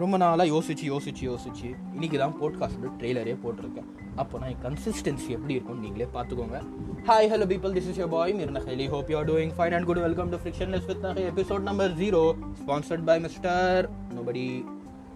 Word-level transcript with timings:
ரொம்ப 0.00 0.16
நாளாக 0.22 0.44
யோசிச்சு 0.50 0.84
யோசிச்சு 0.90 1.22
யோசிச்சு 1.28 1.68
இன்னைக்கு 1.94 2.18
தான் 2.18 2.34
போட்காஸ்ட் 2.40 2.84
ட்ரெய்லரே 2.98 3.34
போட்டிருக்கேன். 3.44 3.88
அப்போ 4.16 4.38
நான் 4.42 4.60
கன்சிஸ்டன்சி 4.64 5.28
எப்படி 5.36 5.54
இருக்கும்னு 5.56 5.84
நீங்களே 5.84 6.06
பார்த்துக்கோங்க. 6.16 6.58
Hi 7.08 7.28
hello 7.32 7.46
people 7.52 7.72
this 7.76 7.88
is 7.92 7.98
your 8.02 8.06
boy 8.08 8.34
Mir 8.38 8.52
நஹலி 8.56 8.86
hope 8.88 9.10
you 9.12 9.16
are 9.20 9.28
doing 9.30 9.52
fine 9.56 9.74
and 9.76 9.86
good 9.88 10.00
welcome 10.06 10.30
to 10.34 10.38
fictionless 10.44 10.86
with 10.90 11.02
நஹை 11.06 11.24
episode 11.32 11.66
number 11.70 11.94
zero 12.02 12.22
sponsored 12.60 13.04
by 13.10 13.16
mister 13.26 13.90
nobody 14.16 14.44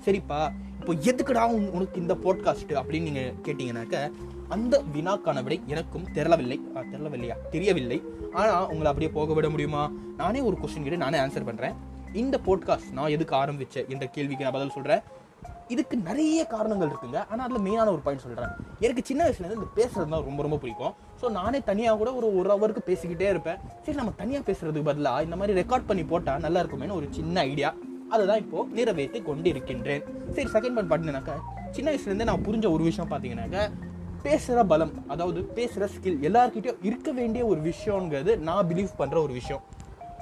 சரிப்பா 0.07 0.41
இப்போ 0.81 0.93
எதுக்குடா 1.11 1.45
உனக்கு 1.77 2.01
இந்த 2.01 2.15
போட்காஸ்ட் 2.25 2.75
அப்படின்னு 2.81 3.09
நீங்கள் 3.11 3.33
கேட்டிங்கனாக்க 3.47 4.11
அந்த 4.49 4.83
வினாக்கான 4.95 5.43
விடை 5.43 5.61
எனக்கும் 5.67 6.07
தெரியவில்லை. 6.13 6.59
தெரியவில்லையா? 6.93 7.37
தெரியவில்லை. 7.51 8.03
ஆனால் 8.33 8.67
உங்களை 8.67 8.87
அப்படியே 8.87 9.11
போக 9.11 9.33
விட 9.33 9.49
முடியுமா? 9.49 9.83
நானே 10.17 10.41
ஒரு 10.41 10.57
கொஸ்டின் 10.63 10.87
கேட்டு 10.87 11.05
நானே 11.05 11.19
ஆன்சர் 11.19 11.49
பண்ணுறேன் 11.51 11.77
இந்த 12.23 12.37
போட்காஸ்ட் 12.47 12.91
நான் 12.97 13.15
எதுக்கு 13.17 13.35
ஆரம்பித்தேன் 13.43 13.89
என்ற 13.95 14.05
கேள்விக்கு 14.17 14.45
நான் 14.47 14.57
பதில் 14.57 14.75
சொல்கிறேன் 14.77 15.03
இதுக்கு 15.75 15.97
நிறைய 16.09 16.41
காரணங்கள் 16.53 16.91
இருக்குங்க. 16.91 17.19
ஆனால் 17.31 17.45
அதில் 17.47 17.65
மெயினான 17.67 17.91
ஒரு 17.95 18.03
பாயிண்ட் 18.05 18.25
சொல்கிறேன் 18.25 18.53
எனக்கு 18.85 19.03
சின்ன 19.09 19.21
வயசுலேருந்து 19.25 19.59
இந்த 19.59 19.69
பேசுறது 19.79 20.11
தான் 20.15 20.25
ரொம்ப 20.29 20.43
ரொம்ப 20.47 20.59
பிடிக்கும். 20.63 20.95
ஸோ 21.21 21.29
நானே 21.39 21.59
தனியாக 21.71 21.99
கூட 22.01 22.11
ஒரு 22.19 22.29
ஒரு 22.41 22.51
ஹவருக்கு 22.53 22.83
பேசிக்கிட்டே 22.91 23.29
இருப்பேன். 23.33 23.59
சரி 23.85 23.97
நம்ம 24.01 24.15
தனியாக 24.21 24.45
பேசுறதுக்கு 24.49 24.89
பதிலாக 24.91 25.27
இந்த 25.27 25.37
மாதிரி 25.41 25.59
ரெக்கார்ட் 25.61 25.89
பண்ணி 25.91 26.05
போட்டால் 26.13 26.43
நல்லா 26.47 26.63
இருக்குமேனு 26.63 26.99
ஒரு 27.01 27.09
சின்ன 27.19 27.41
ஐடியா 27.51 27.71
அதுதான் 28.15 28.41
இப்போது 28.45 28.71
நிறைவேற்றி 28.79 29.21
கொண்டிருக்கின்றேன். 29.29 30.05
சரி 30.37 30.49
செகண்ட் 30.55 30.75
பாயிண்ட் 30.77 30.91
பார்த்தீங்கன்னாக்கா 30.93 31.37
சின்ன 31.77 31.89
வயசுலேருந்தே 31.93 32.29
நான் 32.31 32.45
புரிஞ்ச 32.49 32.67
ஒரு 32.77 32.85
விஷயம் 32.91 33.11
பார்த்தீங்கன்னாக்கா 33.11 33.65
பேசுகிற 34.23 34.63
பலம் 34.71 34.95
அதாவது 35.15 35.41
பேசுகிற 35.57 35.87
ஸ்கில் 35.97 36.23
எல்லார்கிட்டயும் 36.29 36.81
இருக்க 36.89 37.11
வேண்டிய 37.19 37.43
ஒரு 37.47 37.61
விஷயங்கிறது 37.71 38.33
நான் 38.47 38.69
பிலீவ் 38.71 38.99
பண்ணுற 39.01 39.19
ஒரு 39.27 39.33
விஷயம். 39.33 39.63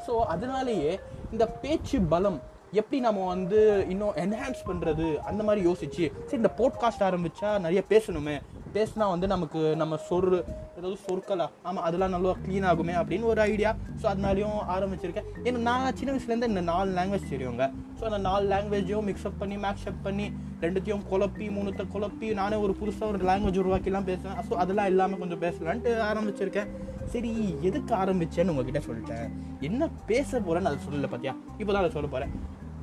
ஸோ 0.06 0.14
அதனாலேயே 0.34 0.90
இந்த 1.34 1.44
பேச்சு 1.62 1.98
பலம் 2.12 2.38
எப்படி 2.80 2.98
நம்ம 3.06 3.26
வந்து 3.26 3.58
இன்னும் 3.92 4.16
என்ஹான்ஸ் 4.22 4.62
பண்ணுறது 4.68 5.06
அந்த 5.28 5.42
மாதிரி 5.46 5.60
யோசிச்சு 5.68 6.04
சரி 6.28 6.40
இந்த 6.42 6.50
போட்காஸ்ட் 6.60 7.04
ஆரம்பித்தா 7.08 7.50
நிறைய 7.64 7.80
பேசணுமே. 7.92 8.36
பேசினா 8.76 9.04
வந்து 9.12 9.26
நமக்கு 9.32 9.60
நம்ம 9.82 9.98
சொரு 10.08 10.38
ஏதாவது 10.78 10.96
சொற்களா 11.04 11.46
ஆமாம் 11.68 11.84
அதெல்லாம் 11.88 12.14
நல்லா 12.14 12.32
க்ளீன் 12.46 12.66
ஆகுமே 12.70 12.94
அப்படின்னு 13.00 13.28
ஒரு 13.32 13.40
ஐடியா 13.52 13.70
ஸோ 14.00 14.06
அதனாலையும் 14.12 14.58
ஆரம்பிச்சிருக்கேன். 14.74 15.28
ஏன்னா 15.46 15.60
நான் 15.68 15.96
சின்ன 15.98 16.12
வயசுலேருந்து 16.14 16.50
இந்த 16.52 16.64
நாலு 16.72 16.90
லாங்குவேஜ் 16.98 17.32
தெரியுங்க. 17.34 17.66
ஸோ 17.98 18.04
அந்த 18.10 18.20
நாலு 18.28 18.44
லாங்குவேஜையும் 18.54 19.06
மிக்ஸ்அப் 19.10 19.40
பண்ணி 19.42 19.56
மேக்ஸ்அப் 19.66 20.02
பண்ணி 20.08 20.26
ரெண்டுத்தையும் 20.64 21.06
குழப்பி 21.12 21.48
மூணுத்தை 21.56 21.86
குழப்பி 21.94 22.28
நானே 22.40 22.58
ஒரு 22.66 22.74
புதுசாக 22.80 23.10
ஒரு 23.12 23.20
லாங்குவேஜ் 23.30 23.62
உருவாக்கிலாம் 23.64 24.08
பேசுவேன். 24.10 24.38
ஸோ 24.48 24.54
அதெல்லாம் 24.64 24.90
இல்லாமல் 24.92 25.22
கொஞ்சம் 25.24 25.42
பேசலான்ட்டு 25.46 25.92
ஆரம்பிச்சிருக்கேன். 26.10 26.70
சரி 27.12 27.32
எதுக்கு 27.68 27.94
ஆரம்பிச்சேன்னு 27.94 28.52
உங்ககிட்ட 28.54 28.80
சொல்லிட்டேன். 28.88 29.28
என்ன 29.60 29.88
பேச 30.10 30.40
போறேன்னு 30.40 30.70
அதை 30.70 30.78
சொல்லல 30.86 31.08
பார்த்தியா 31.12 31.34
இப்போ 31.58 31.70
தான் 31.72 31.82
அதை 31.82 31.90
சொல்ல 31.90 32.08
போகிறேன் 32.08 32.34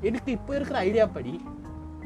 எனக்கு 0.10 0.32
இப்போ 0.32 0.56
இருக்கிற 0.56 0.80
ஐடியா 0.80 1.06
படி 1.08 1.34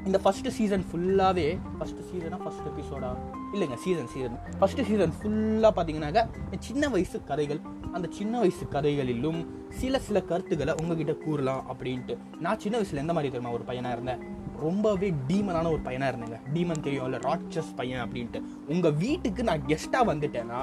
இந்த 0.05 0.19
ஃபஸ்ட்டு 0.23 0.51
சீசன் 0.57 0.83
ஃபுல்லாகவே 0.89 1.45
ஃபஸ்ட்டு 1.77 2.03
சீசனாக 2.09 2.39
ஃபர்ஸ்ட் 2.43 2.67
எபிசோடா 2.71 3.09
இல்லைங்க 3.53 3.77
சீசன் 3.83 4.09
சீசன் 4.13 4.37
ஃபஸ்ட்டு 4.59 4.85
சீசன் 4.89 5.13
ஃபுல்லாக 5.19 5.71
பார்த்தீங்கன்னாக்க 5.77 6.21
சின்ன 6.59 6.89
வயசு 6.89 7.23
கதைகள் 7.23 7.61
அந்த 7.91 8.07
சின்ன 8.11 8.33
வயசு 8.39 8.67
கதைகளிலும் 8.67 9.39
சில 9.79 9.99
சில 9.99 10.21
கருத்துக்களை 10.21 10.73
உங்ககிட்ட 10.81 11.13
கூறலாம் 11.13 11.63
அப்படின்ட்டு. 11.71 12.15
நான் 12.39 12.59
சின்ன 12.59 12.75
வயசில் 12.77 13.01
எந்த 13.03 13.13
மாதிரி 13.13 13.31
தெரியுமா 13.31 13.55
ஒரு 13.57 13.63
பையனாக 13.63 13.95
இருந்தேன்? 13.95 14.21
ரொம்பவே 14.61 15.13
டீமனான 15.27 15.71
ஒரு 15.71 15.79
பையனாக 15.79 16.11
இருந்தேங்க. 16.11 16.39
டீமன் 16.53 16.81
தெரியும் 16.81 17.05
இல்லை 17.05 17.19
ராட்சஸ் 17.19 17.75
பையன் 17.75 18.03
அப்படின்ட்டு. 18.05 18.41
உங்கள் 18.67 18.95
வீட்டுக்கு 19.03 19.43
நான் 19.43 19.65
கெஸ்ட்டாக 19.67 20.09
வந்துட்டேன்னா 20.11 20.61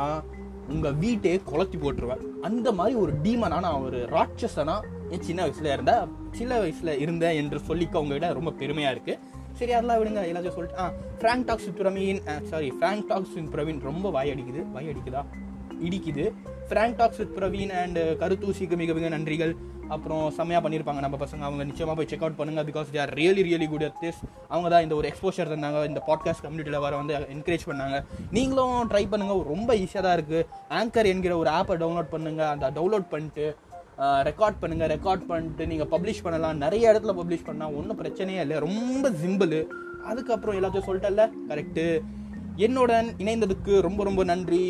உங்க 0.69 0.91
வீட்டையே 0.91 1.41
குளத்தி 1.47 1.77
போட்டுருவேன். 1.77 2.25
அந்த 2.41 2.73
மாதிரி 2.73 2.97
ஒரு 2.97 3.12
டீமனா 3.23 3.61
நான் 3.61 3.83
ஒரு 3.83 3.98
ராட்சசனா 4.11 4.81
என் 5.11 5.23
சின்ன 5.23 5.47
வயசுல 5.47 5.73
இருந்த 5.73 6.07
சின்ன 6.31 6.59
வயசுல 6.59 6.98
இருந்தேன் 6.98 7.37
என்று 7.43 7.59
சொல்லிக்க 7.69 7.97
உங்ககிட்ட 7.97 8.33
ரொம்ப 8.33 8.53
பெருமையா 8.59 8.91
இருக்கு. 8.91 9.19
சரி 9.52 9.73
அதெல்லாம் 9.73 9.98
விடுங்க. 9.98 10.19
எல்லாத்தையும் 10.29 10.57
சொல்லிட்டு 10.58 10.79
ஆ 10.79 10.92
frank 11.19 11.45
talks 11.45 11.69
Praveen 11.69 12.42
sorry 12.42 12.70
frank 12.70 13.07
talks 13.07 13.39
Praveen 13.39 13.80
ரொம்ப 13.80 14.11
வாய் 14.11 14.30
அடிக்குது. 14.30 14.70
வாய் 14.73 14.89
அடிக்குதா? 14.89 15.25
இடிக்குது. 15.89 16.24
Frank 16.68 16.98
talks 17.00 17.20
with 17.22 17.36
Praveen 17.39 17.72
and 17.83 18.00
கருத்தூசிக்கு 18.22 18.77
மிக 18.83 18.92
மிக 18.98 19.08
நன்றிகள். 19.17 19.55
அப்புறம் 19.95 20.22
செம்மையாக 20.36 20.62
பண்ணியிருப்பாங்க 20.64 21.00
நம்ம 21.05 21.17
பசங்க. 21.22 21.42
அவங்க 21.48 21.64
நிச்சயமாக 21.70 21.96
போய் 21.96 22.08
செக் 22.11 22.22
அவுட் 22.24 22.39
பண்ணுங்கள் 22.39 22.67
because 22.68 22.86
they 22.92 23.00
are 23.02 23.11
really 23.18 23.42
really 23.48 23.67
good 23.72 23.84
at 23.89 23.98
this 24.05 24.20
அவங்க 24.52 24.68
தான் 24.74 24.84
இந்த 24.86 24.95
ஒரு 25.00 25.06
எக்ஸ்போஷர் 25.11 25.50
தந்தாங்க. 25.52 25.80
இந்த 25.90 26.00
பாட்காஸ்ட் 26.08 26.45
கம்யூனிட்டியில் 26.45 26.84
வர 26.84 26.92
வந்து 27.00 27.14
என்கரேஜ் 27.36 27.67
பண்ணாங்க. 27.70 27.98
நீங்களும் 28.36 28.77
ட்ரை 28.92 29.05
பண்ணுங்கள் 29.12 29.42
ரொம்ப 29.52 29.70
ஈஸியாக 29.83 30.05
தான் 30.06 30.17
இருக்குது 30.18 30.46
ஆங்கர் 30.80 31.11
என்கிற 31.12 31.34
ஒரு 31.42 31.52
ஆப்பை 31.58 31.77
டவுன்லோட் 31.84 32.12
பண்ணுங்கள் 32.16 32.51
அந்த 32.55 32.72
டவுன்லோட் 32.78 33.08
பண்ணிட்டு 33.14 33.46
ரெக்கார்ட் 34.30 34.61
பண்ணுங்கள் 34.62 34.90
ரெக்கார்ட் 34.96 35.27
பண்ணிட்டு 35.30 35.64
நீங்கள் 35.72 35.90
பப்ளிஷ் 35.95 36.24
பண்ணலாம். 36.27 36.62
நிறைய 36.64 36.92
இடத்துல 36.92 37.12
பப்ளிஷ் 37.20 37.48
பண்ணால் 37.48 37.74
ஒன்றும் 37.80 38.01
பிரச்சனையே 38.02 38.40
இல்லை. 38.45 38.56
ரொம்ப 38.68 39.11
சிம்பிள் 39.24 39.56
அதுக்கப்புறம் 40.11 40.56
எல்லாத்தையும் 40.58 40.89
சொல்லிட்டல 40.89 41.27
கரெக்டு 41.51 41.84
என்னுடன் 42.66 43.08
இணைந்ததுக்கு 43.22 43.74
ரொம்ப 43.86 44.01
ரொம்ப 44.08 44.24
நன்றி. 44.33 44.64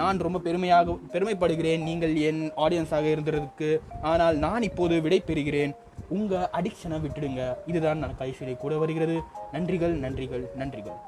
நான் 0.00 0.22
ரொம்ப 0.26 0.38
பெருமையாக 0.46 0.96
பெருமைப்படுகிறேன். 1.12 1.84
நீங்கள் 1.88 2.14
என் 2.28 2.42
ஆடியன்ஸாக 2.64 3.06
இருந்ததுக்கு 3.14 3.70
ஆனால் 4.12 4.36
நான் 4.46 4.66
இப்போது 4.70 4.96
விடை 5.04 5.20
பெறுகிறேன். 5.28 5.72
உங்கள் 6.16 6.48
அடிக்ஷனை 6.58 6.98
விட்டுடுங்க. 7.04 7.42
இதுதான் 7.70 8.02
நான் 8.04 8.18
கைசிலை 8.22 8.56
கூட 8.64 8.74
வருகிறது. 8.82 9.16
நன்றிகள் 9.54 9.94
நன்றிகள் 10.04 10.44
நன்றிகள். 10.62 10.98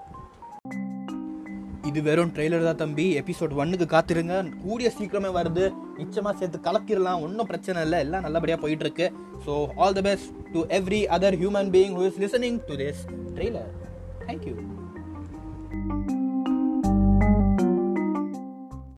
இது 1.89 2.01
வெறும் 2.09 2.33
ட்ரெய்லர் 2.35 2.67
தான் 2.67 2.81
தம்பி. 2.83 3.07
எபிசோட் 3.21 3.55
ஒன்னுக்கு 3.63 3.87
காத்திருங்க. 3.95 4.35
கூடிய 4.65 4.89
சீக்கிரமே 4.97 5.31
வருது. 5.39 5.65
நிச்சயமாக 6.01 6.35
சேர்த்து 6.41 6.59
கலக்கிடலாம். 6.67 7.23
ஒன்றும் 7.27 7.51
பிரச்சனை 7.51 7.85
இல்லை. 7.87 8.01
எல்லாம் 8.07 8.27
நல்லபடியாக 8.27 8.63
போயிட்டு 8.65 8.87
இருக்கு 8.87 9.09
so 9.47 9.55
all 9.85 9.99
the 9.99 10.05
best 10.09 10.33
to 10.55 10.63
every 10.81 11.03
other 11.17 11.39
human 11.43 11.73
being 11.77 11.97
who 12.01 12.05
is 12.11 12.21
listening 12.25 12.61
to 12.71 12.77
this 12.85 13.03
trailer 13.37 13.71
thank you 14.27 14.57